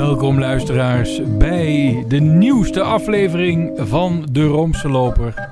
[0.00, 5.48] Welkom luisteraars bij de nieuwste aflevering van De Roomse Loper.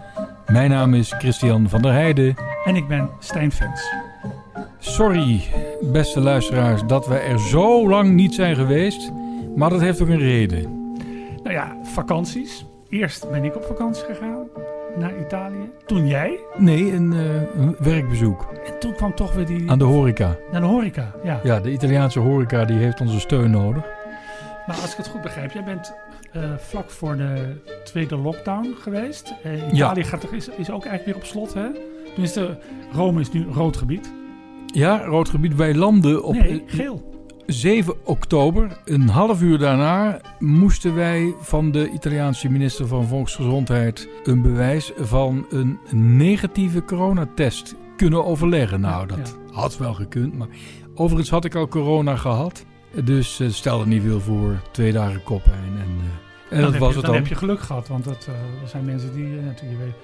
[0.47, 2.35] Mijn naam is Christian van der Heijden.
[2.65, 3.93] En ik ben Stijn Vens.
[4.79, 5.41] Sorry,
[5.81, 9.13] beste luisteraars, dat we er zo lang niet zijn geweest.
[9.57, 10.93] Maar dat heeft ook een reden.
[11.43, 12.67] Nou ja, vakanties.
[12.89, 14.47] Eerst ben ik op vakantie gegaan
[14.97, 15.71] naar Italië.
[15.87, 16.39] Toen jij.
[16.57, 17.21] Nee, een, uh,
[17.57, 18.47] een werkbezoek.
[18.67, 19.71] En toen kwam toch weer die...
[19.71, 20.37] Aan de horeca.
[20.53, 21.41] Naar de horeca, ja.
[21.43, 23.98] Ja, de Italiaanse horeca die heeft onze steun nodig.
[24.69, 25.95] Maar als ik het goed begrijp, jij bent
[26.37, 29.35] uh, vlak voor de tweede lockdown geweest.
[29.47, 31.69] Uh, Italië gaat er, is, is ook eigenlijk weer op slot, hè?
[32.05, 32.59] Tenminste,
[32.93, 34.13] Rome is nu rood gebied.
[34.67, 35.55] Ja, rood gebied.
[35.55, 36.35] Wij landen op...
[36.35, 37.17] Nee, geel.
[37.47, 44.43] 7 oktober, een half uur daarna, moesten wij van de Italiaanse minister van Volksgezondheid een
[44.43, 45.79] bewijs van een
[46.17, 48.81] negatieve coronatest kunnen overleggen.
[48.81, 50.49] Nou, dat had wel gekund, maar
[50.95, 52.65] overigens had ik al corona gehad.
[52.95, 55.97] Dus uh, stelde niet veel voor, twee dagen koppijn en,
[56.51, 57.05] uh, en dat was je, het dan.
[57.05, 57.15] dan.
[57.15, 59.95] heb je geluk gehad, want dat, uh, er zijn mensen die, natuurlijk weet,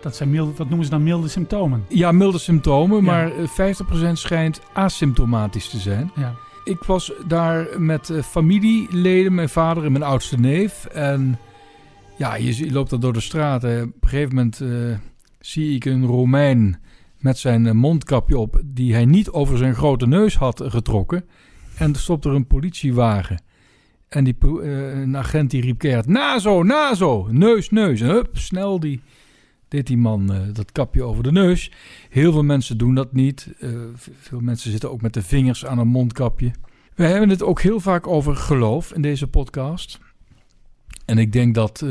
[0.00, 1.84] dat zijn milde, wat noemen ze dan milde symptomen?
[1.88, 3.02] Ja, milde symptomen, ja.
[3.02, 3.30] maar
[4.08, 6.10] 50% schijnt asymptomatisch te zijn.
[6.16, 6.34] Ja.
[6.64, 10.84] Ik was daar met familieleden, mijn vader en mijn oudste neef.
[10.84, 11.38] En
[12.16, 13.62] ja, je, loopt dan door de straat.
[13.62, 13.82] Hè.
[13.82, 14.62] Op een gegeven moment
[15.40, 16.80] zie ik een Romein
[17.18, 18.60] met zijn mondkapje op...
[18.64, 21.24] die hij niet over zijn grote neus had getrokken.
[21.80, 23.42] En er stopte er een politiewagen.
[24.08, 26.06] En die, uh, een agent die riep keihard...
[26.06, 28.00] Nazo, nazo, neus, neus.
[28.00, 29.00] Hup, snel die
[29.68, 31.72] deed die man uh, dat kapje over de neus.
[32.08, 33.54] Heel veel mensen doen dat niet.
[33.60, 36.50] Uh, veel mensen zitten ook met de vingers aan een mondkapje.
[36.94, 39.98] We hebben het ook heel vaak over geloof in deze podcast.
[41.04, 41.84] En ik denk dat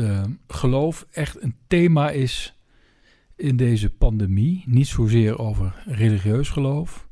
[0.48, 2.54] geloof echt een thema is
[3.36, 4.64] in deze pandemie.
[4.66, 7.08] Niet zozeer over religieus geloof.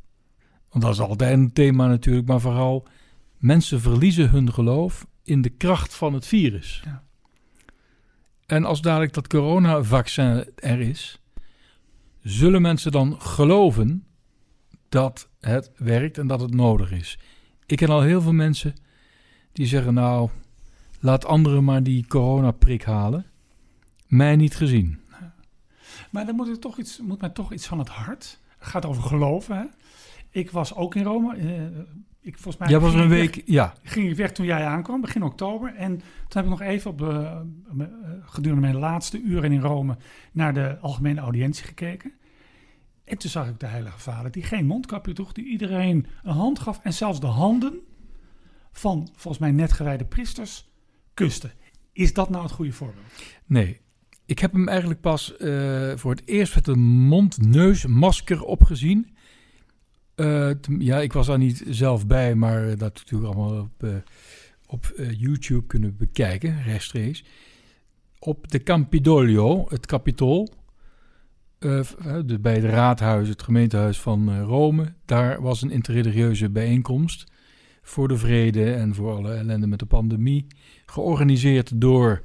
[0.71, 2.27] Want dat is altijd een thema natuurlijk.
[2.27, 2.87] Maar vooral
[3.37, 6.83] mensen verliezen hun geloof in de kracht van het virus.
[6.85, 7.03] Ja.
[8.47, 11.21] En als dadelijk dat coronavaccin er is,
[12.23, 14.07] zullen mensen dan geloven
[14.89, 17.19] dat het werkt en dat het nodig is.
[17.67, 18.75] Ik ken al heel veel mensen
[19.53, 20.31] die zeggen: Nou,
[21.01, 23.27] laat anderen maar die coronaprik halen.
[24.07, 25.01] Mij niet gezien.
[26.11, 28.39] Maar dan moet, ik toch iets, moet mij toch iets van het hart.
[28.59, 29.57] Het gaat over geloven.
[29.57, 29.65] Hè?
[30.31, 31.37] Ik was ook in Rome.
[31.37, 31.79] Uh,
[32.21, 33.75] ik, volgens mij jij was een week, weg, ja.
[33.83, 35.75] Ging ik weg toen jij aankwam, begin oktober.
[35.75, 37.43] En toen heb ik nog even op de,
[37.79, 37.87] uh,
[38.21, 39.97] gedurende mijn laatste uren in Rome
[40.33, 42.13] naar de algemene audiëntie gekeken.
[43.05, 46.59] En toen zag ik de Heilige Vader, die geen mondkapje droeg, die iedereen een hand
[46.59, 46.81] gaf.
[46.83, 47.81] En zelfs de handen
[48.73, 50.69] van, volgens mij, net gewijde priesters
[51.15, 51.51] kuste.
[51.93, 53.07] Is dat nou het goede voorbeeld?
[53.47, 53.81] Nee.
[54.27, 59.17] Ik heb hem eigenlijk pas uh, voor het eerst met een mond-neus-masker opgezien.
[60.21, 63.91] Uh, ja, ik was daar niet zelf bij, maar dat natuurlijk allemaal op, uh,
[64.67, 67.25] op uh, YouTube kunnen bekijken, rechtstreeks.
[68.19, 70.49] Op de Campidoglio, het Capitool,
[71.59, 74.93] de, bij het raadhuis, het gemeentehuis van Rome.
[75.05, 77.25] Daar was een interreligieuze bijeenkomst
[77.83, 80.47] voor de vrede en voor alle ellende met de pandemie.
[80.87, 82.21] Georganiseerd door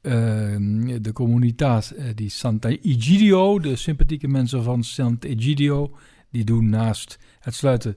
[0.00, 5.96] de communitaat die Santa Egidio, de sympathieke mensen van Sant'Egidio.
[6.32, 7.96] Die doen naast het sluiten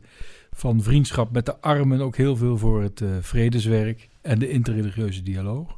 [0.51, 5.23] van vriendschap met de armen ook heel veel voor het uh, vredeswerk en de interreligieuze
[5.23, 5.77] dialoog.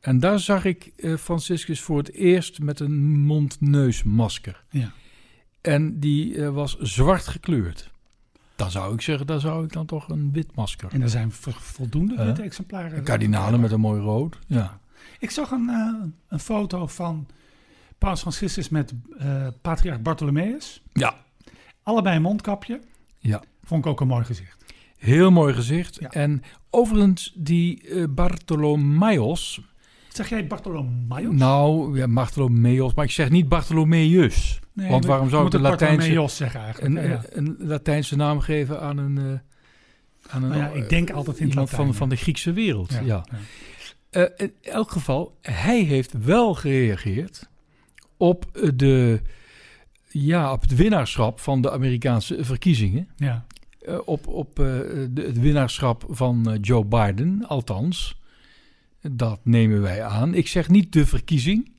[0.00, 4.64] En daar zag ik uh, Franciscus voor het eerst met een mond-neusmasker.
[4.70, 4.92] Ja.
[5.60, 7.90] En die uh, was zwart gekleurd.
[8.56, 10.92] Dan zou ik zeggen, daar zou ik dan toch een wit masker.
[10.92, 13.02] En er zijn voldoende witte exemplaren.
[13.02, 14.38] Kardinalen met een mooi rood.
[14.46, 14.80] Ja.
[15.18, 15.68] Ik zag een,
[16.28, 17.26] een foto van
[17.98, 18.94] Paus Franciscus met
[19.62, 20.82] patriarch Bartholomeus.
[20.92, 21.24] Ja.
[21.86, 22.80] Allebei een mondkapje.
[23.18, 23.42] Ja.
[23.64, 24.64] Vond ik ook een mooi gezicht.
[24.96, 25.96] Heel mooi gezicht.
[26.00, 26.10] Ja.
[26.10, 29.60] En overigens, die uh, Bartholomeos.
[30.08, 31.38] Zeg jij Bartholomeus?
[31.38, 32.94] Nou, ja, Bartholomeos.
[32.94, 34.60] Maar ik zeg niet Bartholomeus.
[34.72, 36.96] Nee, want waarom zou ik de Latijnse, zeggen eigenlijk?
[36.96, 37.22] een, ja.
[37.28, 39.16] een, Latijnse naam geven aan een...
[39.16, 39.32] Uh,
[40.28, 42.92] aan een nou ja, ik denk altijd in iemand Latijn, van, van de Griekse wereld.
[42.92, 43.00] Ja.
[43.00, 43.24] ja.
[44.10, 47.48] Uh, in elk geval, hij heeft wel gereageerd
[48.16, 49.20] op de
[50.24, 53.08] ja, op het winnaarschap van de Amerikaanse verkiezingen.
[53.16, 53.46] Ja.
[53.88, 54.66] Uh, op op uh,
[55.10, 58.20] de, het winnaarschap van uh, Joe Biden, althans.
[59.10, 60.34] Dat nemen wij aan.
[60.34, 61.70] Ik zeg niet de verkiezing,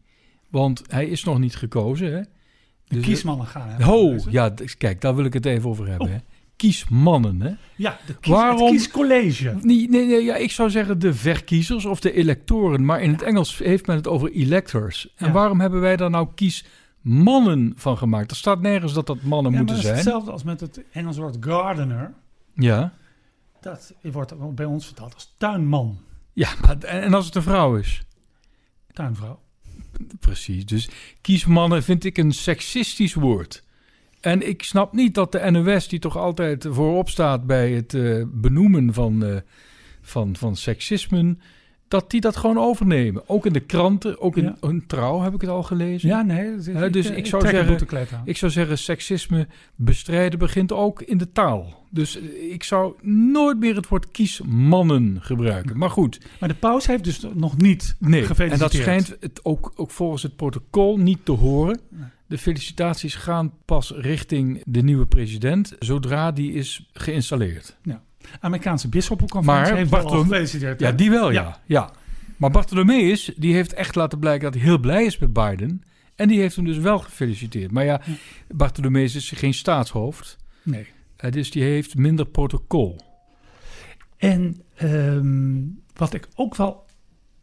[0.49, 2.13] want hij is nog niet gekozen.
[2.13, 2.21] Hè?
[2.21, 3.69] De dus kiesmannen gaan.
[3.69, 6.07] Hè, oh, ja, kijk, daar wil ik het even over hebben.
[6.07, 6.13] Oh.
[6.13, 6.19] Hè?
[6.55, 7.51] Kiesmannen, hè?
[7.75, 9.57] Ja, de kies, Waarom, het kiescollege.
[9.61, 12.85] Nee, nee, nee, ja, ik zou zeggen de verkiezers of de electoren.
[12.85, 15.13] Maar in het Engels heeft men het over electors.
[15.15, 15.31] En Ja.
[15.33, 16.65] waarom hebben wij daar nou kies
[17.07, 18.31] mannen van gemaakt.
[18.31, 19.95] Er staat nergens dat dat mannen Ja, moeten is zijn.
[19.95, 22.13] hetzelfde als met het Engels woord gardener.
[22.53, 22.93] Ja,
[23.61, 25.99] Dat wordt bij ons vertaald als tuinman,
[26.33, 28.01] Ja, maar, en, als het een vrouw is?
[28.93, 29.39] tuinvrouw.
[30.19, 30.65] Precies.
[30.65, 30.89] Dus
[31.21, 33.63] kiesmannen vind ik een seksistisch woord.
[34.21, 38.23] En ik snap niet dat de NOS, die toch altijd voorop staat bij het eh,
[38.27, 39.35] benoemen van, eh,
[40.01, 41.41] van, van seksismen,
[41.87, 43.29] dat die dat gewoon overnemen.
[43.29, 44.55] Ook in de kranten, ook in Ja.
[44.59, 46.09] een trouw heb ik het al gelezen.
[46.09, 46.55] Ja, nee.
[46.55, 48.21] is- dus eh, ik zou trek een zeggen-.
[48.25, 51.85] Ik zou zeggen, seksisme bestrijden begint ook in de taal.
[51.89, 52.93] Dus eh, ik zou
[53.31, 55.77] nooit meer het woord kiesmannen gebruiken.
[55.77, 59.71] Maar goed, Maar de paus heeft dus nog niet Nee, en dat schijnt het ook,
[59.75, 61.79] ook volgens het protocol niet te horen.
[62.27, 67.77] De felicitaties gaan pas richting de nieuwe president zodra die is geïnstalleerd.
[68.39, 69.91] Amerikaanse bisschoppenconferentie Maar heeft.
[70.79, 71.41] Ja, die wel, ja.
[71.41, 71.59] Ja.
[71.65, 71.91] ja.
[72.37, 75.83] Maar Bartholomeus, die heeft echt laten blijken dat hij heel blij is met Biden.
[76.15, 77.71] En die heeft hem dus wel gefeliciteerd.
[77.71, 78.01] Maar ja.
[78.47, 80.37] Bartholomeus is geen staatshoofd.
[80.63, 80.87] Nee.
[81.15, 82.99] Eh, dus die heeft minder protocol.
[84.17, 85.59] En ehm,
[85.93, 86.85] wat ik ook wel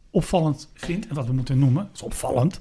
[0.09, 2.59] opvallend vind, en wat we moeten noemen, is opvallend.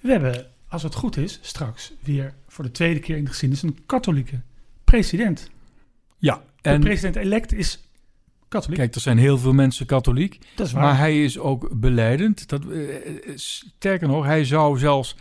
[0.00, 3.62] We hebben, als het goed is, straks weer voor de tweede keer in de geschiedenis
[3.62, 4.40] een katholieke
[4.84, 5.50] president.
[6.18, 7.88] Ja, De en president-elect is
[8.48, 8.78] katholiek.
[8.78, 10.38] kijk, er zijn heel veel mensen katholiek.
[10.54, 10.82] dat is waar.
[10.82, 12.48] Maar hij is ook beleidend.
[12.48, 15.16] Dat, eh, eh, sterker nog, hij zou zelfs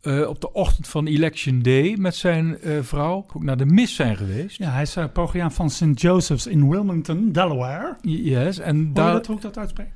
[0.00, 4.16] eh, op de ochtend van Election Day met zijn vrouw ook naar de mis zijn
[4.16, 4.58] geweest.
[4.58, 6.00] ja, hij is uh, van St.
[6.00, 7.96] Joseph's in Wilmington, Delaware.
[8.00, 9.88] Yes, en daar, dat, hoe ik dat uitspreek?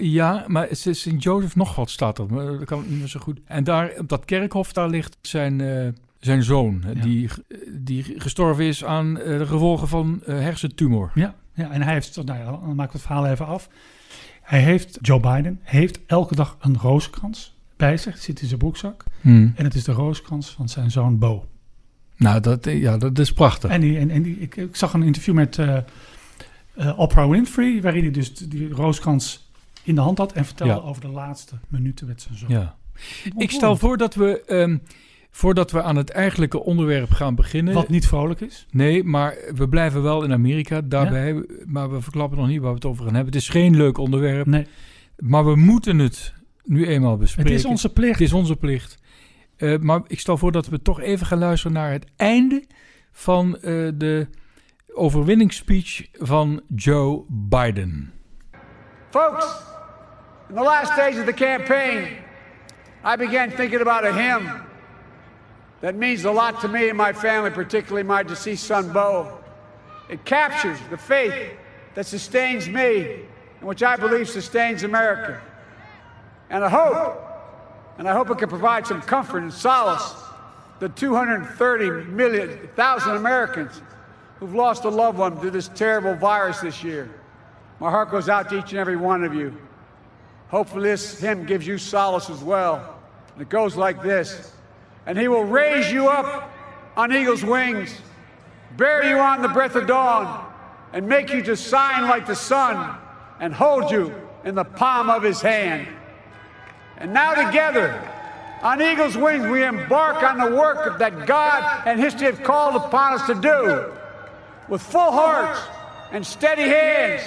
[0.00, 1.14] ja, maar St.
[1.18, 3.40] Joseph nog wat staat er, maar dat kan niet meer zo goed.
[3.44, 5.60] En daar, op dat kerkhof, daar ligt zijn,
[6.20, 7.02] zijn zoon, Ja.
[7.02, 7.28] die,
[7.70, 11.10] die gestorven is aan eh, de gevolgen van eh, hersentumor.
[11.14, 13.68] Ja, ja, en hij heeft, nou ja, dan maken we het verhaal even af.
[14.42, 19.04] Hij heeft, Joe Biden, heeft elke dag een rozenkrans bij zich, zit in zijn broekzak.
[19.20, 19.52] Hmm.
[19.56, 21.46] En het is de rozenkrans van zijn zoon Bo.
[22.16, 23.70] Nou, dat, eh, ja, dat is prachtig.
[23.70, 25.78] En, die, en, en die, ik, ik zag een interview met eh,
[26.98, 29.50] Oprah Winfrey, waarin hij dus die rozenkrans
[29.82, 30.78] in de hand had en vertelde Ja.
[30.78, 32.50] over de laatste minuten met zijn zoon.
[32.50, 32.76] ja.
[33.36, 34.76] Ik stel voor dat we, ehm,
[35.36, 37.74] voordat we aan het eigenlijke onderwerp gaan beginnen...
[37.74, 38.66] Wat niet vrolijk is.
[38.70, 41.44] Nee, maar we blijven wel in Amerika daarbij.
[41.66, 43.32] Maar we verklappen nog niet waar we het over gaan hebben.
[43.32, 44.66] Het is geen leuk onderwerp, Nee,
[45.16, 46.34] maar we moeten het
[46.64, 47.52] nu eenmaal bespreken.
[47.52, 48.12] het is onze plicht.
[48.12, 48.98] Het is onze plicht.
[49.56, 52.64] Eh, maar ik stel voor dat we toch even gaan luisteren naar het einde
[53.12, 53.62] van eh,
[53.94, 54.26] de
[54.94, 58.12] overwinningsspeech van Joe Biden.
[59.10, 59.46] Folks,
[60.48, 62.08] in the last days of the campaign,
[63.04, 64.65] I began thinking about a hymn
[65.80, 69.38] that means a lot to me and my family, particularly my deceased son, Bo.
[70.08, 71.52] It captures the faith
[71.94, 73.20] that sustains me
[73.58, 75.40] and which I believe sustains America.
[76.50, 77.22] And I hope,
[77.98, 80.12] and I hope it can provide some comfort and solace
[80.80, 83.80] to the 230 million, thousand Americans
[84.38, 87.10] who've lost a loved one to this terrible virus this year.
[87.80, 89.56] My heart goes out to each and every one of you.
[90.48, 92.96] Hopefully, this hymn gives you solace as well.
[93.32, 94.52] And it goes like this
[95.06, 96.50] And he will raise you up
[96.96, 97.96] on eagle's wings,
[98.76, 100.52] bear you on the breath of dawn,
[100.92, 102.98] and make you to shine like the sun,
[103.38, 104.14] and hold you
[104.44, 105.86] in the palm of his hand.
[106.98, 108.02] And now, together,
[108.62, 113.12] on eagle's wings, we embark on the work that God and history have called upon
[113.12, 113.92] us to do
[114.68, 115.60] with full hearts
[116.10, 117.22] and steady hands,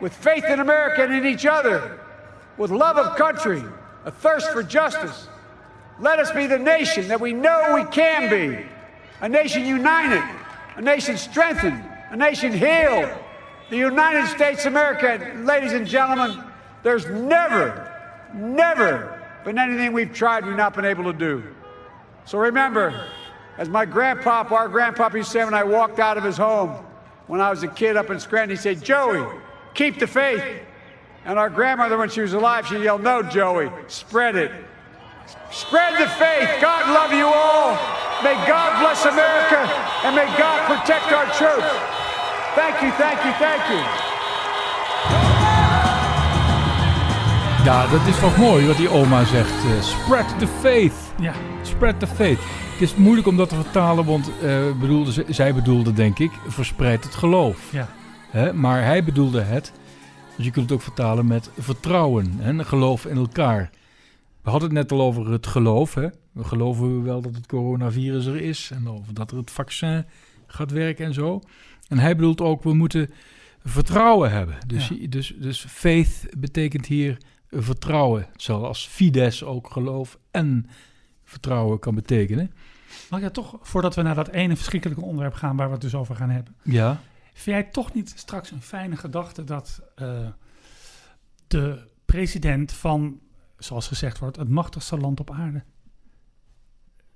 [0.00, 1.98] with faith in America and in each other,
[2.56, 3.62] with love of country,
[4.04, 5.28] a thirst for justice.
[6.00, 8.64] Let us be the nation that we know we can be
[9.20, 10.22] a nation united,
[10.76, 13.10] a nation strengthened, a nation healed.
[13.70, 16.44] The United States of America, ladies and gentlemen,
[16.82, 17.90] there's never,
[18.34, 21.42] never been anything we've tried we've not been able to do.
[22.26, 23.08] So remember,
[23.56, 26.84] as my grandpop, our grandpop used to say when I walked out of his home
[27.26, 29.26] when I was a kid up in Scranton, he said, Joey,
[29.72, 30.42] keep the faith.
[31.24, 34.52] And our grandmother, when she was alive, she yelled, No, Joey, spread it.
[35.62, 36.50] Spread the faith.
[36.60, 37.70] God love you all.
[38.22, 39.60] May God bless America
[40.04, 41.70] and may God protect our troops.
[42.58, 43.80] Thank you, thank you, thank you.
[47.64, 49.50] Ja, dat is toch mooi wat die oma zegt.
[49.64, 50.94] eh, spread the faith.
[51.20, 51.32] Ja,
[51.62, 52.38] Spread the faith.
[52.72, 56.30] Het is moeilijk om dat te vertalen, want eh, bedoelde, ze- zij bedoelde, denk ik,
[56.48, 57.58] verspreid het geloof.
[57.70, 57.88] ja.
[58.30, 58.52] Hè?
[58.52, 59.72] Maar hij bedoelde het,
[60.36, 63.70] dus je kunt het ook vertalen met vertrouwen en geloof in elkaar.
[64.44, 65.94] We hadden het net al over het geloof.
[65.94, 66.08] Hè?
[66.32, 70.06] We geloven wel dat het coronavirus er is en over dat er het vaccin
[70.46, 71.40] gaat werken en zo.
[71.88, 73.10] En hij bedoelt ook, we moeten
[73.64, 74.56] vertrouwen hebben.
[74.66, 75.06] Dus, Ja.
[75.08, 77.18] dus, dus faith betekent hier
[77.50, 78.26] vertrouwen.
[78.36, 80.66] Zoals fides ook geloof en
[81.24, 82.52] vertrouwen kan betekenen.
[83.10, 85.82] Mag ik dat toch, voordat we naar dat ene verschrikkelijke onderwerp gaan waar we het
[85.82, 86.54] dus over gaan hebben.
[86.62, 87.00] Ja,
[87.32, 90.28] Vind jij toch niet straks een fijne gedachte dat uh,
[91.46, 93.20] de president van,
[93.64, 95.62] zoals gezegd wordt, het machtigste land op aarde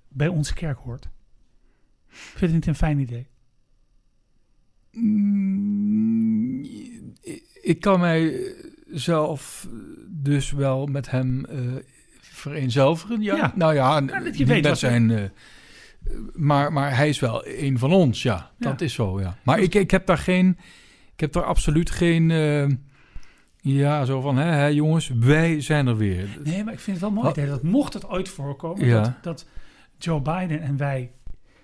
[0.09, 1.09] bij onze kerk hoort?
[2.09, 3.27] Vind je het niet een fijn idee?
[4.93, 6.65] Mm,
[7.63, 8.55] ik kan mij
[8.87, 9.69] zelf
[10.07, 11.75] dus wel met hem uh,
[12.21, 13.23] vereenzelvigen.
[13.23, 13.37] Ja.
[13.37, 13.53] ja.
[13.55, 15.11] Nou ja, ja je weet met zijn.
[15.11, 15.23] Uh,
[16.33, 18.51] maar, maar hij is wel een van ons, ja.
[18.59, 19.39] Dat is zo, ja.
[19.43, 20.59] Maar ik, ik heb daar geen...
[21.13, 22.31] Ik heb daar absoluut geen...
[22.31, 22.67] Uh,
[23.73, 26.39] ja, zo van, hè, hè, jongens, wij zijn er weer.
[26.45, 28.87] Nee, maar ik vind het wel mooi dat mocht het ooit voorkomen...
[28.87, 29.03] Ja.
[29.03, 29.47] Dat, dat
[29.99, 31.11] Joe Biden en wij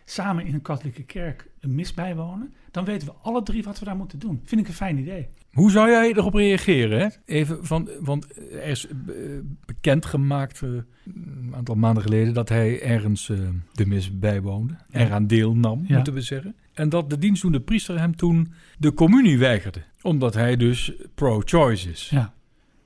[0.05, 2.55] samen in een katholieke kerk een mis bijwonen...
[2.71, 4.41] dan weten we alle drie wat we daar moeten doen.
[4.45, 5.29] Vind ik een fijn idee.
[5.53, 7.01] Hoe zou jij erop reageren?
[7.01, 7.09] Hè?
[7.25, 10.71] Even van, want er is uh, bekendgemaakt uh,
[11.05, 13.39] een aantal maanden geleden dat hij ergens uh,
[13.73, 14.77] de mis bijwoonde.
[14.91, 15.95] Eraan deelnam, ja.
[15.95, 16.57] moeten we zeggen.
[16.75, 19.83] En dat de dienstdoende priester hem toen de communie weigerde.
[20.03, 22.09] Omdat hij dus pro-choice is.
[22.11, 22.33] Ja.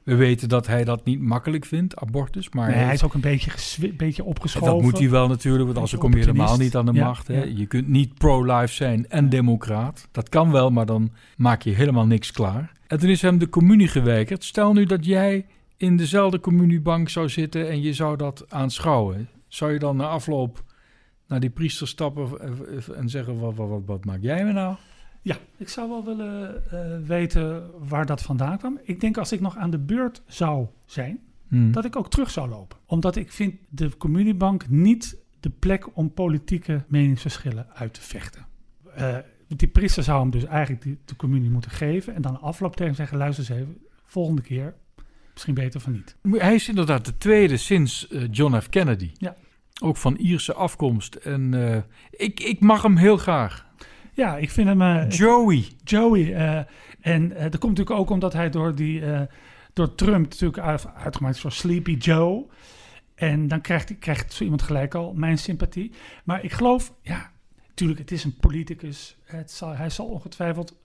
[0.03, 2.49] We weten dat hij dat niet makkelijk vindt, abortus.
[2.49, 3.51] Maar nee, hij is ook een beetje,
[3.93, 4.73] beetje opgeschoven.
[4.73, 7.27] Dat moet hij wel natuurlijk, want anders kom je helemaal niet aan de ja, macht.
[7.27, 7.43] Hè?
[7.43, 7.53] Ja.
[7.57, 10.09] Je kunt niet pro-life zijn en democraat.
[10.13, 12.73] Dat kan wel, maar dan maak je helemaal niks klaar.
[12.87, 14.45] En toen is hem de communie geweigerd.
[14.45, 19.29] Stel nu dat jij in dezelfde communiebank zou zitten en je zou dat aanschouwen.
[19.49, 20.65] Zou je dan na afloop
[21.29, 22.41] naar die priester stappen
[22.97, 24.77] en zeggen, wat, wat, wat, wat maak jij me nou?
[25.23, 28.79] Ja, ik zou wel willen uh, weten waar dat vandaan kwam.
[28.83, 31.73] Ik denk als ik nog aan de beurt zou zijn, hmm.
[31.73, 32.79] dat ik ook terug zou lopen.
[32.87, 38.47] Omdat ik vind de communiebank niet de plek om politieke meningsverschillen uit te vechten.
[38.99, 39.17] Uh,
[39.49, 42.15] die priester zou hem dus eigenlijk die, de communie moeten geven.
[42.15, 44.75] En dan afloop tegen zeggen, luister eens even, volgende keer
[45.33, 46.17] misschien beter van niet.
[46.31, 48.69] Hij is inderdaad de tweede sinds uh, John F.
[48.69, 49.11] Kennedy.
[49.19, 49.37] Ja.
[49.81, 51.15] Ook van Ierse afkomst.
[51.15, 51.55] En
[52.11, 53.67] ik, ik mag hem heel graag.
[54.13, 54.81] Ja, ik vind hem...
[54.81, 55.65] Uh, Joey.
[55.85, 56.21] Joey.
[56.21, 56.61] Uh,
[57.01, 59.03] en dat komt natuurlijk ook omdat hij door, die,
[59.73, 62.47] door Trump natuurlijk uit, uitgemaakt is voor Sleepy Joe.
[63.15, 65.93] En dan krijgt, krijgt zo iemand gelijk al mijn sympathie.
[66.25, 67.33] Maar ik geloof, ja,
[67.69, 69.17] natuurlijk, het is een politicus.
[69.25, 70.77] Het zal, hij zal ongetwijfeld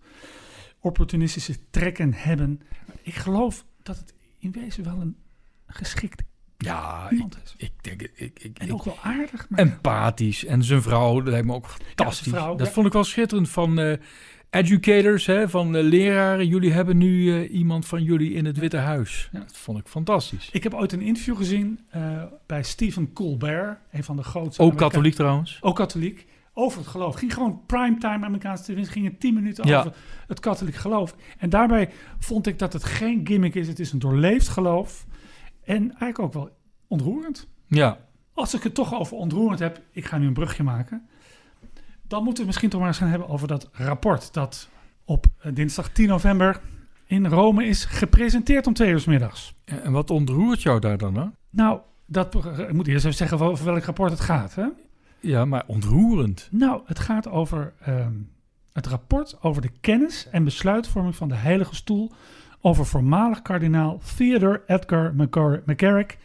[0.79, 2.61] opportunistische trekken hebben.
[2.87, 5.17] Maar ik geloof dat het in wezen wel een
[5.67, 6.23] geschikt
[6.63, 7.53] ja, iemand ik, is.
[7.57, 9.49] Ik denk, ik, ik, en ook wel aardig.
[9.49, 10.45] Maar empathisch.
[10.45, 12.25] En zijn vrouw, dat lijkt me ook fantastisch.
[12.25, 12.73] Ja, vrouw, dat ja.
[12.73, 13.93] vond ik wel schitterend van uh,
[14.49, 16.47] educators, hè, van uh, leraren.
[16.47, 19.29] Jullie hebben nu uh, iemand van jullie in het Witte Huis.
[19.31, 19.39] Ja.
[19.39, 20.49] Dat vond ik fantastisch.
[20.51, 21.79] Ik heb ooit een interview gezien
[22.45, 24.61] bij Stephen Colbert, een van de grootste...
[24.63, 25.57] Ook katholiek trouwens.
[25.61, 26.25] Ook katholiek.
[26.55, 27.15] Over het geloof.
[27.15, 28.91] Ging gewoon primetime Amerikaanse televisie.
[28.91, 29.79] Gingen tien minuten Ja.
[29.79, 29.93] over
[30.27, 31.15] het katholiek geloof.
[31.37, 31.89] En daarbij
[32.19, 33.67] vond ik dat het geen gimmick is.
[33.67, 35.05] Het is een doorleefd geloof.
[35.65, 36.49] En eigenlijk ook wel
[36.87, 37.47] ontroerend.
[37.67, 37.97] Ja,
[38.33, 41.07] Als ik het toch over ontroerend heb, ik ga nu een brugje maken.
[42.07, 44.69] Dan moeten we het misschien toch maar eens gaan hebben over dat rapport dat
[45.05, 46.61] op eh, dinsdag 10 november
[47.05, 49.55] in Rome is gepresenteerd om twee uur 's middags.
[49.65, 51.15] en wat ontroert jou daar dan?
[51.15, 51.25] Hè?
[51.49, 54.55] Nou, dat, ik moet eerst even zeggen over welk rapport het gaat.
[54.55, 54.67] Hè?
[55.19, 56.47] Ja, maar ontroerend.
[56.51, 58.13] Nou, het gaat over ehm,
[58.73, 62.11] het rapport over de kennis en besluitvorming van de Heilige Stoel
[62.65, 66.17] over voormalig kardinaal Theodore Edgar McCar- McCarrick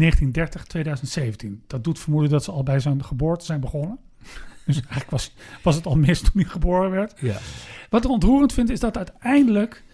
[0.00, 1.66] 1930-2017.
[1.66, 3.98] Dat doet vermoeden dat ze al bij zijn geboorte zijn begonnen.
[4.66, 7.14] Dus eigenlijk was, was het al mis toen hij geboren werd.
[7.20, 7.36] Ja.
[7.90, 9.84] Wat ik ontroerend vind is dat uiteindelijk...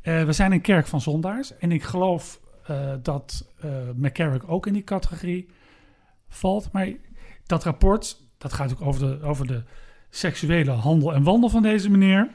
[0.00, 1.56] eh, we zijn een kerk van zondaars.
[1.56, 5.48] En ik geloof eh, dat eh McCarrick ook in die categorie
[6.28, 6.72] valt.
[6.72, 6.88] Maar
[7.46, 9.62] dat rapport, dat gaat ook over de, over de
[10.10, 12.30] seksuele handel en wandel van deze meneer.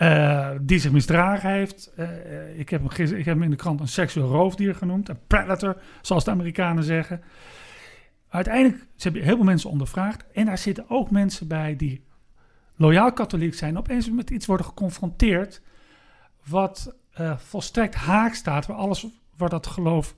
[0.00, 1.92] Eh, die zich misdragen heeft.
[1.96, 5.08] Eh, eh, ik, heb hem gister- ik heb in de krant een seksueel roofdier genoemd.
[5.08, 7.22] Een predator, zoals de Amerikanen zeggen.
[8.28, 10.24] Uiteindelijk ze hebben heel veel mensen ondervraagd.
[10.32, 12.04] En daar zitten ook mensen bij die
[12.76, 13.78] loyaal katholiek zijn.
[13.78, 15.62] Opeens met iets worden geconfronteerd.
[16.46, 16.96] Wat
[17.36, 18.66] volstrekt haak staat.
[18.66, 20.16] Waar alles waar dat geloof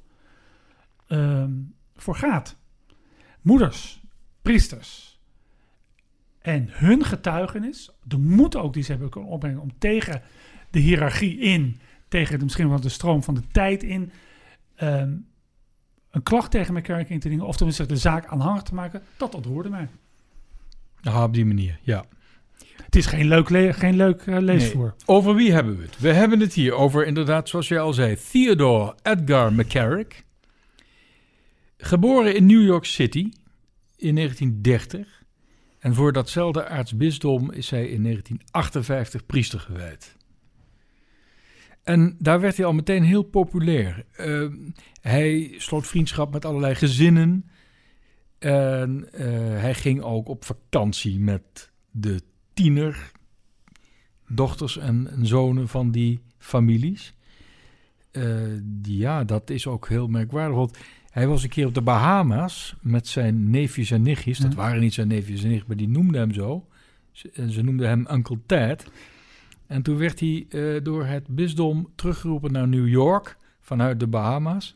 [1.07, 1.53] ehm,
[1.97, 2.57] voor gaat.
[3.41, 4.03] Moeders,
[4.43, 5.12] priesters.
[6.43, 10.23] En hun getuigenis, de moed ook die ze hebben kunnen opbrengen om tegen
[10.71, 14.13] de hiërarchie in, tegen de, misschien wel de stroom van de tijd in,
[14.75, 15.13] ehm,
[16.11, 19.35] een klacht tegen McCarrick in te dienen, of tenminste de zaak aanhangig te maken, dat
[19.35, 19.89] ontroerde mij.
[21.25, 22.05] Op die manier, ja.
[22.85, 24.95] Het is geen leuk, le- geen leuk eh, leesvoer.
[25.07, 25.99] Over wie hebben we het?
[25.99, 30.25] We hebben het hier over, inderdaad, zoals jij al zei, Theodore Edgar McCarrick.
[31.77, 33.33] Geboren in New York City
[33.97, 35.22] in 1930.
[35.83, 40.17] En voor datzelfde aartsbisdom is hij in 1958 priester gewijd.
[41.83, 44.05] En daar werd hij al meteen heel populair.
[44.13, 44.47] Eh,
[45.01, 47.51] hij sloot vriendschap met allerlei gezinnen.
[48.39, 49.27] En eh,
[49.61, 52.23] hij ging ook op vakantie met de
[52.55, 53.13] tiener
[54.29, 57.15] dochters en, en zonen van die families.
[58.11, 60.57] Eh, ja, dat is ook heel merkwaardig.
[60.57, 60.79] Want
[61.13, 64.39] hij was een keer op de Bahama's met zijn neefjes en nichtjes.
[64.39, 64.57] Dat Ja.
[64.57, 66.67] waren niet zijn neefjes en nichtjes, maar die noemden hem zo.
[67.13, 68.87] Ze, en ze noemden hem Uncle Ted.
[69.67, 74.75] En toen werd hij eh, door het bisdom teruggeroepen naar New York vanuit de Bahama's.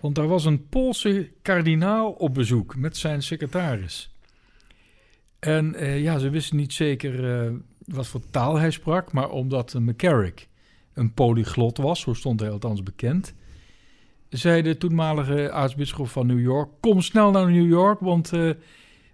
[0.00, 4.14] Want daar was een Poolse kardinaal op bezoek met zijn secretaris.
[5.38, 7.52] En eh, ja, ze wisten niet zeker eh,
[7.86, 10.48] wat voor taal hij sprak, maar omdat McCarrick
[10.94, 13.34] een polyglot was, zo stond hij althans bekend,
[14.30, 18.50] zei de toenmalige aartsbisschop van New York: Kom snel naar New York, want, uh,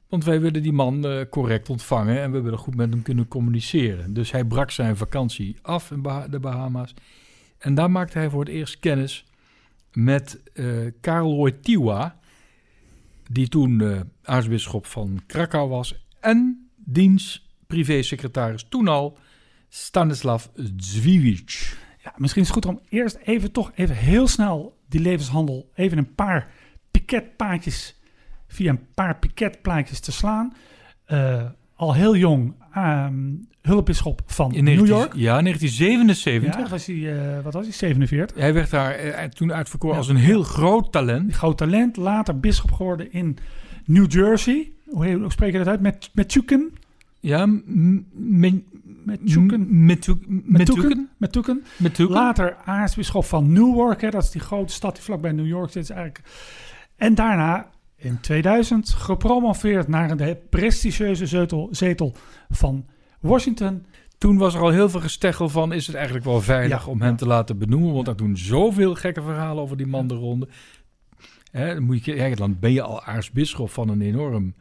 [0.09, 3.29] want wij willen die man uh, correct ontvangen en we willen goed met hem kunnen
[3.29, 4.15] communiceren.
[4.15, 6.95] Dus hij brak zijn vakantie af in de Bahama's.
[7.59, 9.25] En daar maakte hij voor het eerst kennis
[9.93, 12.19] met uh, Karel Wojtyła,
[13.31, 19.19] die toen aartsbisschop van Krakau was, en diens privésecretaris toen al,
[19.69, 20.47] Stanislav
[20.77, 21.75] Zwiewicz.
[22.03, 25.99] Ja, misschien is het goed om eerst even toch even heel snel die levenshandel even
[25.99, 26.49] een paar
[26.91, 28.01] piketpaadjes
[28.47, 30.55] via een paar piketplaatjes te slaan.
[31.09, 31.43] Uh,
[31.75, 35.15] al heel jong um, hulpbisschop van In New 19, York.
[35.15, 36.57] Ja, 1977.
[36.57, 38.37] Ja, was hij, uh, wat was hij, 47?
[38.37, 40.03] Hij werd daar uh, toen uitverkoren ja.
[40.03, 41.35] als een heel groot talent.
[41.35, 43.39] Groot talent, later bisschop geworden in
[43.85, 44.73] New Jersey.
[44.87, 45.81] Hoe, hoe spreek je dat uit?
[45.81, 46.73] Met, met Chuken?
[47.21, 47.49] Ja,
[49.07, 49.21] met.
[49.21, 51.11] Metuken.
[51.17, 51.65] Metuken.
[51.77, 52.15] Metuken.
[52.15, 54.01] Later aartsbisschop van Newark.
[54.01, 55.91] Hè, dat is die grote stad die vlakbij New York zit.
[55.91, 56.29] Eigenlijk.
[56.97, 62.15] En daarna in 2000 gepromoveerd naar de prestigieuze zetel, zetel
[62.49, 62.87] van
[63.21, 63.87] Washington.
[64.19, 65.73] Toen was er al heel veel gesteggel van...
[65.73, 67.17] is het eigenlijk wel veilig ja, om hem ja.
[67.17, 67.93] te laten benoemen?
[67.93, 70.49] Want er doen zoveel gekke verhalen over die man de ronde.
[71.51, 74.55] Hè, dan, moet je, dan ben je al aartsbisschop van een enorm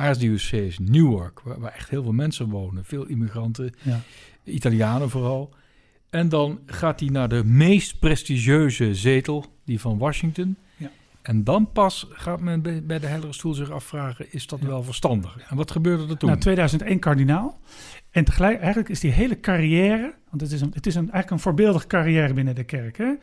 [0.00, 1.40] aartsdiocese Newark...
[1.40, 2.84] Waar, waar, echt heel veel mensen wonen.
[2.84, 4.00] Veel immigranten, ja.
[4.44, 5.54] Italianen vooral.
[6.10, 10.56] En dan gaat hij naar de meest prestigieuze zetel, die van Washington...
[11.22, 14.66] En dan pas gaat men bij de Heilige Stoel zich afvragen: is dat ja.
[14.66, 15.36] wel verstandig?
[15.48, 16.28] En wat gebeurde er toen?
[16.28, 17.60] Nou, 2001 kardinaal.
[18.10, 21.30] En tegelijk, eigenlijk is die hele carrière, want het is, een, het is een, eigenlijk
[21.30, 22.96] een voorbeeldige carrière binnen de kerk.
[22.96, 23.14] Hè?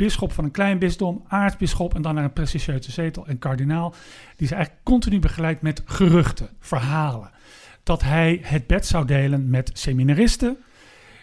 [0.00, 3.94] Bisschop van een klein bisdom, aartsbisschop en dan naar een prestigieuze zetel en kardinaal.
[4.36, 7.30] Die is eigenlijk continu begeleid met geruchten, verhalen.
[7.82, 10.56] Dat hij het bed zou delen met seminaristen.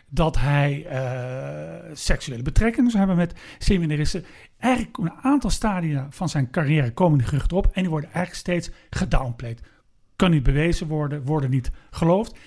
[0.10, 4.26] Dat hij uh, seksuele betrekkingen zou hebben met seminaristen.
[4.58, 7.66] Eigenlijk een aantal stadia van zijn carrière komen die geruchten op.
[7.66, 9.62] En die worden eigenlijk steeds gedownplayed.
[10.16, 12.38] Kan niet bewezen worden, worden niet geloofd.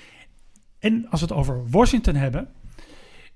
[0.79, 2.49] En als we het over Washington hebben.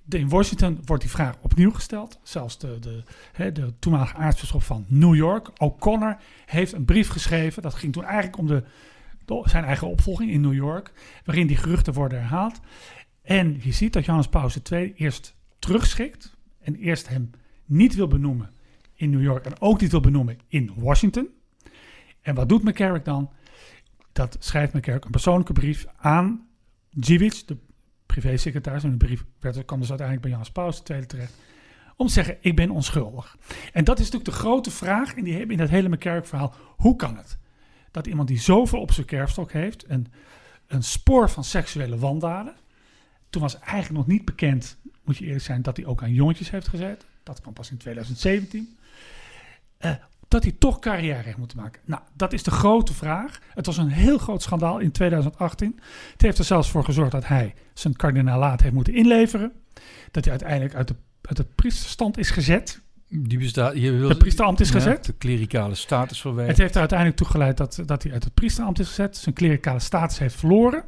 [0.08, 2.18] In Washington wordt die vraag opnieuw gesteld.
[2.22, 7.62] Zelfs de, de, de, toenmalige aartsbisschop van New York, O'Connor, heeft een brief geschreven.
[7.62, 8.64] Dat ging toen eigenlijk om de,
[9.44, 10.92] zijn eigen opvolging in New York.
[11.24, 12.60] Waarin die geruchten worden herhaald.
[13.22, 16.36] En je ziet dat Johannes Paus II eerst terugschikt.
[16.60, 17.30] En eerst hem
[17.64, 18.50] niet wil benoemen
[18.94, 19.46] in New York.
[19.46, 21.28] En ook niet wil benoemen in Washington.
[22.20, 23.30] En wat doet McCarrick dan?
[24.12, 26.46] Dat schrijft McCarrick een persoonlijke brief aan
[26.90, 27.56] Dziewicz, de
[28.20, 28.84] privésecretaris.
[28.84, 31.34] En de brief werd, kwam dus uiteindelijk bij Johannes Paus II terecht.
[31.96, 33.36] Om te zeggen, ik ben onschuldig.
[33.72, 36.54] En dat is natuurlijk de grote vraag in, die, in dat hele McCarrick verhaal.
[36.76, 37.38] Hoe kan het?
[37.90, 39.84] Dat iemand die zoveel op zijn kerfstok heeft.
[39.84, 40.06] En
[40.66, 42.54] een spoor van seksuele wandaden.
[43.30, 46.50] Toen was eigenlijk nog niet bekend, moet je eerlijk zijn, dat hij ook aan jongetjes
[46.50, 47.06] heeft gezet.
[47.22, 48.76] Dat kwam pas in 2017.
[49.80, 49.90] Uh,
[50.34, 51.80] dat hij toch carrière heeft moeten maken.
[51.84, 53.38] Nou, dat is de grote vraag.
[53.48, 55.80] Het was een heel groot schandaal in 2018.
[56.12, 59.52] Het heeft er zelfs voor gezorgd dat hij zijn kardinalaat heeft moeten inleveren.
[60.10, 62.80] Dat hij uiteindelijk uit de, uit de priesterstand is gezet.
[63.08, 65.04] Die bestaat, je wil, de priesterambt is ja, gezet.
[65.04, 66.50] De klerikale status verwijderd.
[66.50, 69.16] Het heeft er uiteindelijk toe geleid dat, dat hij uit het priesterambt is gezet.
[69.16, 70.84] Zijn klerikale status heeft verloren.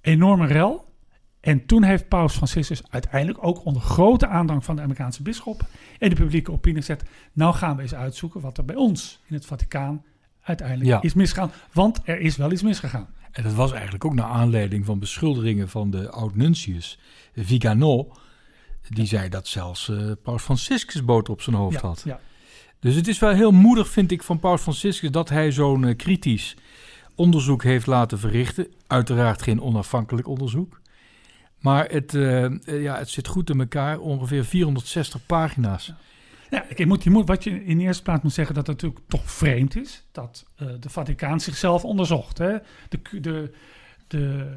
[0.00, 0.89] Enorme rel.
[1.40, 5.62] En toen heeft Paus Franciscus uiteindelijk ook onder grote aandrang van de Amerikaanse bisschop
[5.98, 7.02] en de publieke opinie gezet.
[7.32, 10.04] Nou gaan we eens uitzoeken wat er bij ons in het Vaticaan
[10.42, 11.02] uiteindelijk Ja.
[11.02, 11.52] is misgegaan.
[11.72, 13.08] Want er is wel iets misgegaan.
[13.32, 16.98] En dat was eigenlijk ook naar aanleiding van beschuldigingen van de oud-nuncius
[17.36, 18.12] Vigano.
[18.88, 22.04] Die zei dat zelfs eh, Paus Franciscus boter op zijn hoofd Ja, had.
[22.80, 25.96] Dus het is wel heel moedig, vind ik, van Paus Franciscus dat hij zo'n eh,
[25.96, 26.56] kritisch
[27.14, 28.66] onderzoek heeft laten verrichten.
[28.86, 30.79] Uiteraard geen onafhankelijk onderzoek.
[31.60, 35.92] Maar het, eh, eh, ja, het zit goed in elkaar, ongeveer 460 pagina's.
[36.50, 38.76] Ja, ik moet, je moet, wat je in de eerste plaats moet zeggen, dat het
[38.76, 42.38] natuurlijk toch vreemd is dat eh, de Vaticaan zichzelf onderzocht.
[42.38, 42.58] Hè?
[42.88, 43.52] De, de,
[44.06, 44.56] de,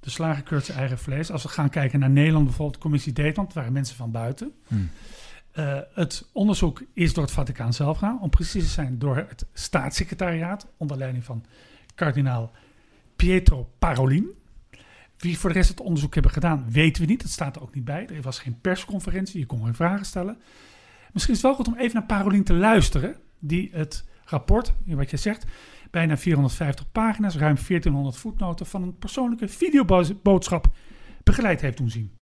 [0.00, 1.30] de slager keurt zijn eigen vlees.
[1.30, 4.52] Als we gaan kijken naar Nederland, bijvoorbeeld, de commissie Deetman, het waren mensen van buiten.
[4.66, 4.90] Hmm.
[5.94, 10.66] Het onderzoek is door het Vaticaan zelf gegaan, om precies te zijn door het staatssecretariaat,
[10.76, 11.44] onder leiding van
[11.94, 12.52] kardinaal
[13.16, 14.30] Pietro Parolin.
[15.16, 17.22] Wie voor de rest het onderzoek hebben gedaan, weten we niet.
[17.22, 18.06] Dat staat er ook niet bij.
[18.06, 20.38] Er was geen persconferentie, je kon geen vragen stellen.
[21.12, 25.10] Misschien is het wel goed om even naar Parolien te luisteren, die het rapport, wat
[25.10, 25.46] je zegt,
[25.90, 30.66] bijna 450 pagina's, ruim 1400 voetnoten van een persoonlijke videoboodschap
[31.22, 32.14] begeleid heeft doen zien.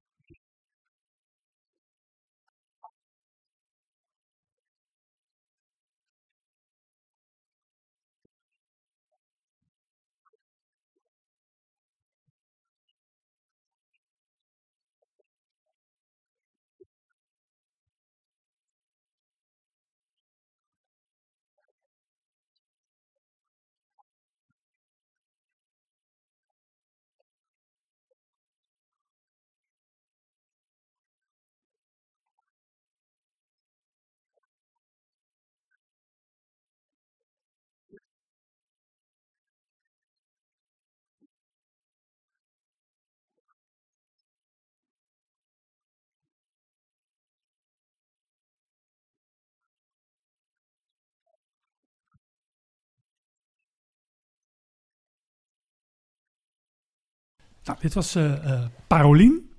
[57.63, 59.49] Nou, dit was uh, Parolien,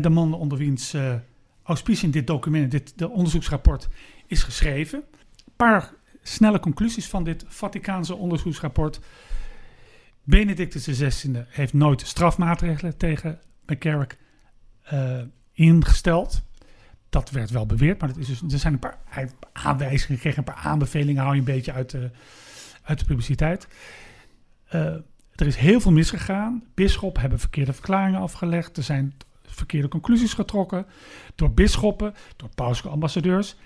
[0.00, 1.14] de man onder wiens uh,
[1.62, 3.88] auspicie in dit document, dit de onderzoeksrapport,
[4.26, 4.98] is geschreven.
[4.98, 9.00] Een paar snelle conclusies van dit Vaticaanse onderzoeksrapport.
[10.22, 14.18] Benedictus XVI heeft nooit strafmaatregelen tegen McCarrick
[14.92, 15.20] uh,
[15.52, 16.42] ingesteld.
[17.08, 18.98] Dat werd wel beweerd, maar dat is dus, er zijn een paar
[19.52, 22.10] aanwijzingen gekregen, een paar aanbevelingen, hou je een beetje uit de,
[22.82, 23.68] uit de publiciteit.
[24.74, 24.94] Uh,
[25.34, 26.64] er is heel veel misgegaan.
[26.74, 28.76] Bisschoppen hebben verkeerde verklaringen afgelegd.
[28.76, 30.86] Er zijn verkeerde conclusies getrokken
[31.34, 33.56] door bisschoppen, door pauselijke ambassadeurs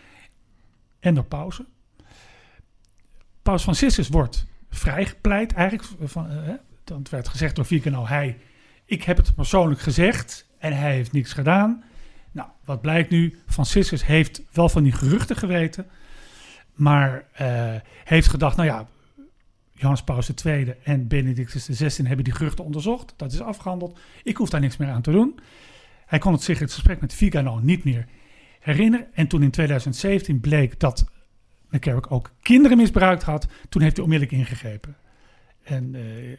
[1.01, 1.67] en door pausen.
[3.43, 5.89] Paus Franciscus wordt vrijgepleit eigenlijk.
[6.11, 6.51] Van, uh,
[6.85, 8.39] dan werd gezegd door Vicano, hij,
[8.85, 11.85] ik heb het persoonlijk gezegd en hij heeft niets gedaan.
[12.33, 13.39] Nou, wat blijkt nu?
[13.47, 15.87] Franciscus heeft wel van die geruchten geweten,
[16.75, 18.87] maar uh, heeft gedacht, nou ja,
[19.79, 23.15] Johannes Paus II en Benedictus XVI hebben die geruchten onderzocht.
[23.17, 23.99] Dat is afgehandeld.
[24.23, 25.39] Ik hoef daar niks meer aan te doen.
[26.07, 28.07] Hij kon het zich het gesprek met Vigano niet meer
[28.61, 29.07] herinneren.
[29.15, 31.05] En toen in 2017 bleek dat
[31.71, 34.97] McCarrick ook kinderen misbruikt had, toen heeft hij onmiddellijk ingegrepen.
[35.63, 36.37] En uh,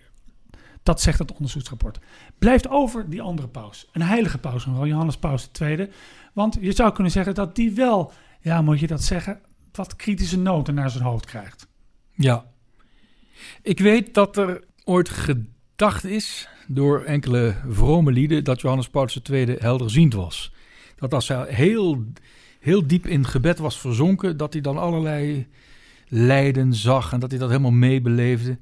[0.84, 2.00] dat zegt het onderzoeksrapport.
[2.40, 3.90] Blijft over die andere paus.
[3.92, 5.90] Een heilige paus, wel Johannes Paus II.
[6.34, 9.40] Want je zou kunnen zeggen dat die wel, ja moet je dat zeggen,
[9.72, 11.68] wat kritische noten naar zijn hoofd krijgt.
[12.12, 12.46] Ja,
[13.62, 19.56] ik weet dat er ooit gedacht is door enkele vrome lieden dat Johannes Paulus II
[19.60, 20.54] helderziend was.
[20.96, 22.04] Dat als hij heel,
[22.60, 25.48] heel diep in gebed was verzonken, dat hij dan allerlei
[26.08, 28.58] lijden zag en dat hij dat helemaal meebeleefde.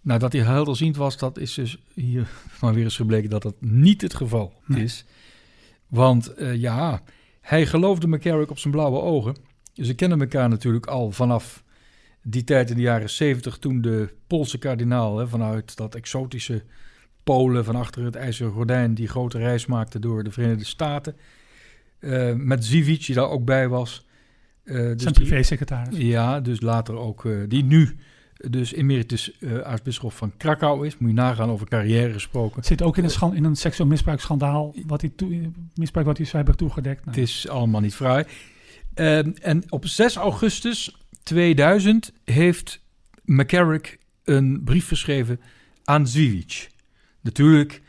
[0.00, 2.28] Nou, dat hij helderziend was, dat is dus hier
[2.60, 5.04] maar weer eens gebleken dat dat niet het geval is.
[5.86, 7.02] Want uh, ja,
[7.40, 9.36] hij geloofde McCarrick op zijn blauwe ogen.
[9.74, 11.62] Ze kennen elkaar natuurlijk al vanaf
[12.22, 16.62] die tijd in de jaren 70, toen de Poolse kardinaal hè, vanuit dat exotische
[17.24, 21.16] Polen, van achter het IJzeren Gordijn, die grote reis maakte door de Verenigde Staten.
[22.00, 24.06] Uh, met Zivic, die daar ook bij was.
[24.64, 25.96] Uh, dus Zijn privé-secretaris.
[25.98, 27.96] Ja, dus later ook, uh, die nu
[28.48, 30.98] dus emeritus aartsbisschop van Krakau is.
[30.98, 32.64] Moet je nagaan over carrière gesproken.
[32.64, 35.12] Zit ook in een, in een seksueel misbruiksschandaal, wat hij
[35.74, 37.04] misbruik wat hij heeft toegedekt.
[37.04, 37.16] Nou.
[37.16, 38.26] Het is allemaal niet vrij.
[38.94, 42.82] Ehm, en op 6 augustus 2000 heeft
[43.24, 45.40] McCarrick een brief geschreven
[45.84, 46.68] aan Zwiewicz.
[47.20, 47.82] Natuurlijk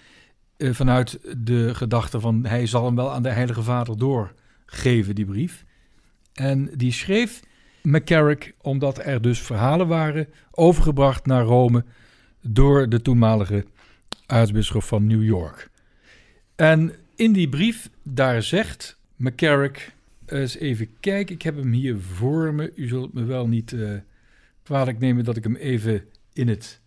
[0.58, 5.26] eh, vanuit de gedachte van hij zal hem wel aan de Heilige Vader doorgeven, die
[5.26, 5.66] brief.
[6.34, 7.40] En die schreef
[7.82, 11.86] McCarrick omdat er dus verhalen waren overgebracht naar Rome
[12.42, 13.66] door de toenmalige
[14.26, 15.70] aartsbisschop van New York.
[16.56, 19.94] En in die brief, daar zegt McCarrick
[20.32, 21.36] eens even kijken.
[21.36, 22.72] Ik heb hem hier voor me.
[22.76, 23.92] U zult me wel niet uh,
[24.64, 26.82] kwalijk nemen dat ik hem even in het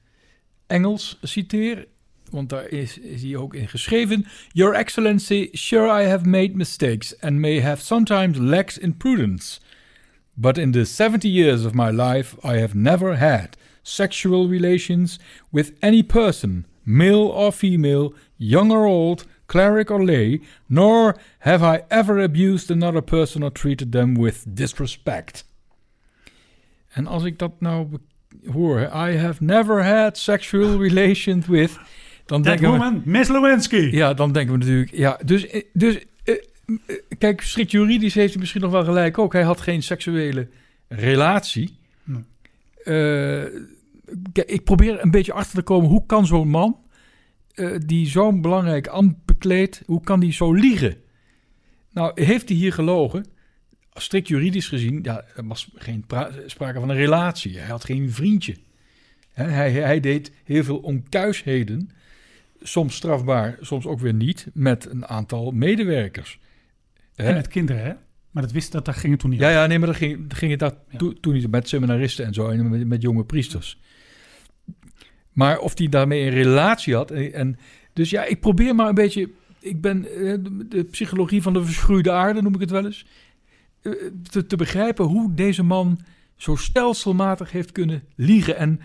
[0.66, 1.86] Engels citeer.
[2.30, 4.26] Want daar is, is hij ook in geschreven.
[4.52, 9.60] Your Excellency, sure I have made mistakes and may have sometimes lacked in prudence.
[10.34, 15.18] But in the 70 years of my life, I have never had sexual relations
[15.50, 19.24] with any person, male or female, young or old,
[19.54, 25.46] cleric or lay, nor have I ever abused another person or treated them with disrespect.
[26.88, 27.86] En als ik dat nou
[28.52, 31.78] hoor, I have never had sexual relations with.
[32.26, 33.88] Dan That denken woman, we, Miss Lewinsky.
[33.90, 34.90] Ja, dan denken we natuurlijk.
[34.92, 36.34] Ja, dus, eh, dus uh,
[37.18, 39.32] kijk, strikt juridisch heeft hij misschien nog wel gelijk ook.
[39.32, 40.48] Hij had geen seksuele
[40.88, 41.78] relatie.
[42.84, 43.44] Uh,
[44.32, 46.83] ik probeer een beetje achter te komen hoe kan zo'n man
[47.54, 50.96] eh, die zo'n belangrijk ambt bekleedt, hoe kan die zo liegen?
[51.90, 53.26] Nou, heeft hij hier gelogen?
[53.92, 56.04] Strikt juridisch gezien, ja, er was geen
[56.46, 57.58] sprake van een relatie.
[57.58, 58.56] Hij had geen vriendje.
[59.32, 61.90] hij, hij deed heel veel onkuisheden,
[62.62, 66.38] soms strafbaar, soms ook weer niet, met een aantal medewerkers.
[67.14, 67.92] En met kinderen, hè?
[68.30, 70.28] Maar dat wist dat, daar ging het toen niet Ja, ja, nee, maar dat ging,
[70.28, 70.76] dat ging het dat
[71.20, 73.80] toen niet met seminaristen en zo, en met, met jonge priesters.
[75.34, 77.10] Maar of hij daarmee een relatie had.
[77.10, 77.58] En,
[77.92, 79.30] dus ja, ik probeer maar een beetje.
[79.60, 80.34] Ik ben eh,
[80.68, 83.06] de, psychologie van de verschroeide aarde, noem ik het wel eens.
[83.82, 83.92] Eh,
[84.46, 85.98] te, begrijpen hoe deze man
[86.36, 88.56] zo stelselmatig heeft kunnen liegen.
[88.56, 88.80] En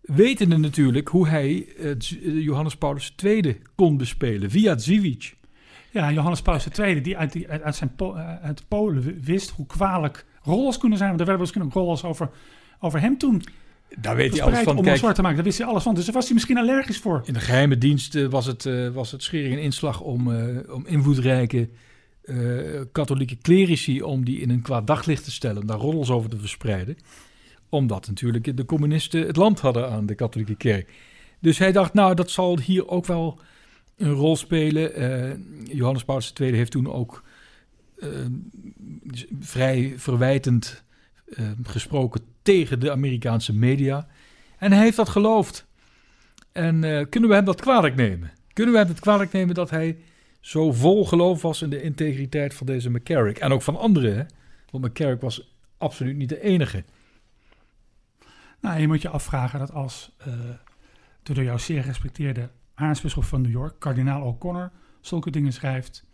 [0.00, 1.66] wetende natuurlijk hoe hij
[2.20, 5.36] Johannes Paulus II kon bespelen via Zivic.
[5.90, 7.90] Ja, Johannes Paulus II, die uit, uit, zijn
[8.42, 11.10] uit Polen wist hoe kwalijk rollers kunnen zijn.
[11.10, 12.30] Want er werden misschien ook rollers over,
[12.80, 13.42] over hem toen
[14.00, 14.76] daar weet hij alles van.
[14.76, 15.94] Om Kijk, zwart te maken, daar wist hij alles van.
[15.94, 17.22] Dus daar was hij misschien allergisch voor.
[17.24, 20.74] In de geheime dienst uh, was, het, uh, was het schering en inslag om, uh,
[20.74, 21.68] om invloedrijke
[22.92, 24.02] katholieke clerici...
[24.02, 26.96] om die in een kwaad daglicht te stellen, om daar roddels over te verspreiden.
[27.68, 30.92] Omdat natuurlijk de communisten het land hadden aan de katholieke kerk.
[31.40, 33.40] Dus hij dacht, nou, dat zal hier ook wel
[33.96, 34.92] een rol spelen.
[35.64, 37.22] Johannes Paulus II heeft toen ook
[39.40, 40.84] vrij verwijtend
[41.62, 44.06] gesproken tegen de Amerikaanse media.
[44.58, 45.66] En hij heeft dat geloofd.
[46.52, 48.32] En uh, kunnen we hem dat kwalijk nemen?
[48.52, 49.98] Kunnen we hem het kwalijk nemen dat hij
[50.40, 53.38] zo vol geloof was in de integriteit van deze McCarrick?
[53.38, 54.26] En ook van anderen,
[54.70, 56.84] want McCarrick was absoluut niet de enige.
[58.60, 60.26] Nou, je moet je afvragen dat als uh,
[61.22, 66.04] de door jou zeer gerespecteerde aartsbisschop van New York, kardinaal O'Connor, zulke dingen schrijft,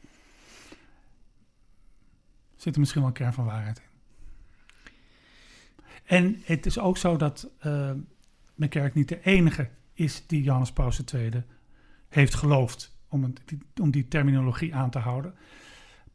[2.57, 3.91] zit er misschien wel een kern van waarheid in.
[6.12, 7.90] En het is ook zo dat uh,
[8.55, 11.42] McCarrick niet de enige is die Johannes Paus II
[12.09, 15.35] heeft geloofd, om, die, om die terminologie aan te houden.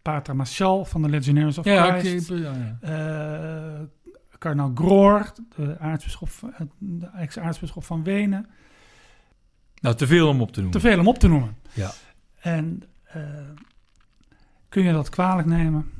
[0.01, 2.27] Pater Marchal van de Legionaries of ja, Christ.
[2.27, 3.79] ja, ja.
[3.79, 3.85] Uh,
[4.37, 6.29] kardinaal Groor, de, aartsbisschop,
[6.77, 8.47] de ex-aartsbisschop van Wenen.
[9.81, 10.81] Nou, te veel om op te noemen.
[10.81, 11.55] Te veel om op te noemen.
[11.73, 11.91] Ja.
[12.39, 12.83] En
[13.15, 13.23] uh,
[14.69, 15.91] kun je dat kwalijk nemen?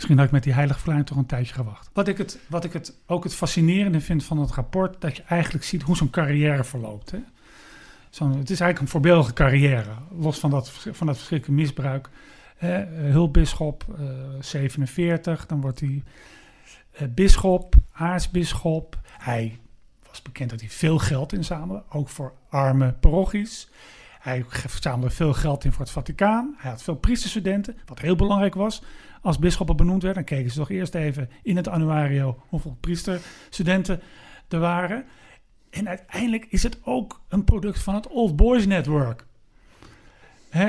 [0.00, 1.90] Misschien had ik met die heilige verklaring toch een tijdje gewacht.
[1.92, 5.22] Wat ik, het, wat ik het, ook het fascinerende vind van het rapport, dat je
[5.22, 7.10] eigenlijk ziet hoe zo'n carrière verloopt.
[7.10, 7.18] Hè?
[8.18, 12.08] Het is eigenlijk een voorbeeldige carrière, los van dat, van dat verschrikkelijke misbruik.
[12.56, 12.84] Hè?
[12.86, 14.08] Hulpbisschop, uh,
[14.40, 16.02] 47, dan wordt hij
[17.00, 18.98] uh, bisschop, aartsbisschop.
[19.18, 19.58] Hij
[20.08, 23.68] was bekend dat hij veel geld inzamelde, ook voor arme parochies.
[24.20, 26.54] Hij verzamelde veel geld in voor het Vaticaan.
[26.58, 28.82] Hij had veel priesterstudenten, wat heel belangrijk was
[29.20, 34.00] als bisschoppen benoemd werden, dan keken ze toch eerst even in het annuario hoeveel priesterstudenten
[34.48, 35.04] er waren.
[35.70, 39.24] En uiteindelijk is het ook een product van het Old Boys Network.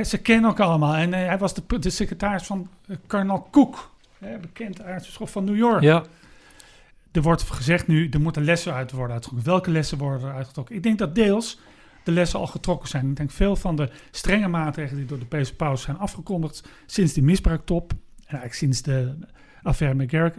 [0.03, 0.95] ze kennen elkaar allemaal.
[0.95, 3.91] En eh, hij was de, de, secretaris van uh, kardinaal Cook,
[4.41, 5.81] bekend aartsbisschop van New York.
[5.81, 6.03] Ja.
[7.11, 9.51] Er wordt gezegd nu, er moeten lessen uit worden uitgetrokken.
[9.51, 10.75] Welke lessen worden er uitgetrokken?
[10.75, 11.59] Ik denk dat deels
[12.03, 13.09] de lessen al getrokken zijn.
[13.09, 17.13] Ik denk veel van de strenge maatregelen die door de Pees Paus zijn afgekondigd sinds
[17.13, 17.93] die misbruiktop
[18.31, 19.15] eigenlijk sinds de
[19.63, 20.35] affaire McGarrick,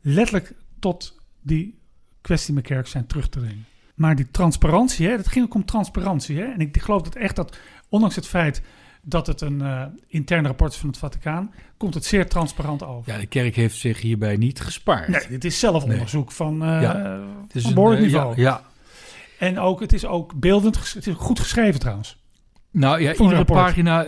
[0.00, 1.78] letterlijk tot die
[2.20, 3.64] kwestie McGarrick zijn terug te dringen.
[3.94, 6.38] Maar die transparantie, hè, dat ging ook om transparantie.
[6.38, 6.44] Hè?
[6.44, 7.56] En ik geloof dat echt dat,
[7.88, 8.62] ondanks het feit
[9.02, 13.12] dat het een uh, intern rapport is van het Vaticaan, komt het zeer transparant over.
[13.12, 15.08] Ja, de kerk heeft zich hierbij niet gespaard.
[15.08, 18.34] Nee, dit is zelfonderzoek van, uh, ja, het is van een, niveau.
[18.36, 18.62] Ja, ja,
[19.38, 22.24] En ook, het is ook beeldend, het is goed geschreven trouwens.
[22.70, 24.04] Nou ja, iedere pagina,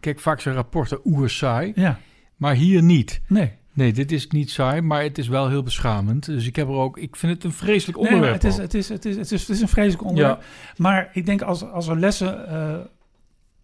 [0.00, 1.72] kijk, vaak zijn rapporten oer saai.
[1.74, 1.98] Ja.
[2.36, 3.20] Maar hier niet.
[3.26, 3.52] Nee.
[3.72, 6.24] Nee, dit is niet saai, maar het is wel heel beschamend.
[6.24, 8.22] Dus ik heb er ook, ik vind het een vreselijk onderwerp.
[8.22, 10.40] Nee, het, is, het, is, het, is, het, is, het is een vreselijk onderwerp.
[10.40, 10.46] Ja.
[10.76, 12.76] Maar ik denk als, als er lessen uh,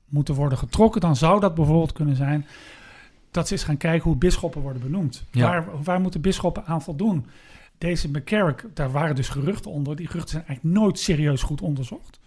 [0.09, 2.47] moeten worden getrokken, dan zou dat bijvoorbeeld kunnen zijn
[3.31, 5.25] dat ze eens gaan kijken hoe bisschoppen worden benoemd.
[5.31, 5.49] Ja.
[5.49, 7.27] Waar, waar moeten bisschoppen aan voldoen?
[7.79, 9.97] Deze McCarrick, daar waren dus geruchten onder.
[9.97, 12.21] Die geruchten zijn eigenlijk nooit serieus goed onderzocht.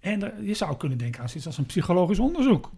[0.00, 2.70] En je zou kunnen denken aan zoiets als een psychologisch onderzoek.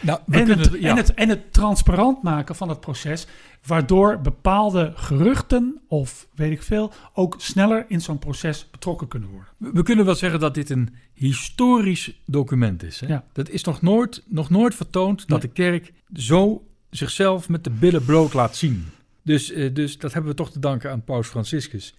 [0.00, 3.26] Nou, en, kunnen, het, en, het, en het transparant maken van het proces,
[3.66, 9.48] waardoor bepaalde geruchten of weet ik veel ook sneller in zo'n proces betrokken kunnen worden.
[9.74, 13.00] We kunnen wel zeggen dat dit een historisch document is.
[13.00, 13.06] Hè?
[13.06, 13.24] Ja.
[13.32, 18.04] Dat is nog nooit, nog nooit vertoond dat de kerk zo zichzelf met de billen
[18.04, 18.86] bloot laat zien.
[19.22, 21.94] Dus, eh, dus dat hebben we toch te danken aan Paus Franciscus,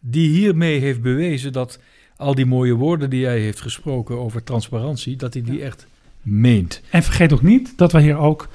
[0.00, 1.80] die hiermee heeft bewezen dat
[2.18, 5.86] al die mooie woorden die hij heeft gesproken over transparantie, dat hij die echt
[6.22, 6.80] meent.
[6.90, 8.48] En vergeet ook niet dat we hier ook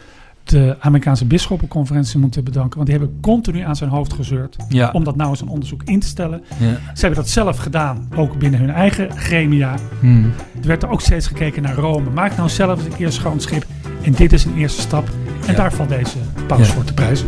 [0.43, 2.75] de Amerikaanse bisschoppenconferentie moeten bedanken.
[2.77, 4.55] Want die hebben continu aan zijn hoofd gezeurd.
[4.69, 4.89] Ja.
[4.93, 6.43] Om dat nou eens een onderzoek in te stellen.
[6.59, 6.73] Ja.
[6.93, 9.75] Ze hebben dat zelf gedaan, ook binnen hun eigen gremia.
[9.99, 10.31] Hmm.
[10.61, 12.09] Er werd er ook steeds gekeken naar Rome.
[12.09, 13.65] Maak nou zelf eens een keer schoon schip.
[14.01, 15.07] En dit is een eerste stap.
[15.45, 15.57] En Ja.
[15.57, 16.73] daar valt deze paus Ja.
[16.73, 17.27] voor te prijzen.